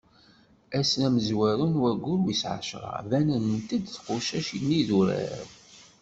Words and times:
Ass 0.79 0.91
amezwaru 1.07 1.65
n 1.67 1.79
waggur 1.81 2.19
wis 2.25 2.41
ɛecṛa, 2.55 2.95
banent-d 3.09 3.69
tqucac 3.95 4.47
n 4.67 4.69
idurar. 4.79 5.45